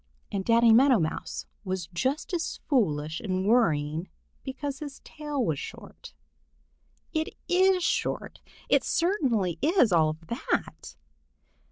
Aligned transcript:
And 0.31 0.43
Danny 0.43 0.73
Meadow 0.73 0.97
Mouse 0.97 1.45
was 1.63 1.85
just 1.93 2.33
as 2.33 2.57
foolish 2.67 3.21
in 3.21 3.45
worrying 3.45 4.09
because 4.43 4.79
his 4.79 4.99
tail 5.01 5.47
is 5.51 5.59
short. 5.59 6.15
It 7.13 7.35
is 7.47 7.83
short! 7.83 8.41
It 8.67 8.83
certainly 8.83 9.59
is 9.61 9.91
all 9.91 10.09
of 10.09 10.25
that! 10.25 10.95